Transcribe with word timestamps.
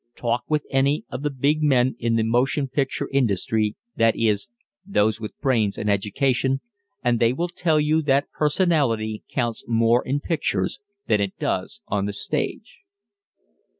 Talk 0.15 0.45
with 0.49 0.65
any 0.71 1.05
of 1.11 1.21
the 1.21 1.29
big 1.29 1.61
men 1.61 1.95
in 1.99 2.15
the 2.15 2.23
motion 2.23 2.67
picture 2.67 3.07
industry, 3.13 3.75
that 3.97 4.15
is, 4.15 4.49
those 4.83 5.21
with 5.21 5.39
brains 5.41 5.77
and 5.77 5.91
education, 5.91 6.59
and 7.03 7.19
they 7.19 7.31
will 7.33 7.49
tell 7.49 7.79
you 7.79 8.01
that 8.01 8.27
personality 8.31 9.23
counts 9.31 9.63
more 9.67 10.03
in 10.03 10.19
pictures 10.19 10.79
than 11.07 11.21
it 11.21 11.37
does 11.37 11.81
on 11.87 12.07
the 12.07 12.13
stage. 12.13 12.79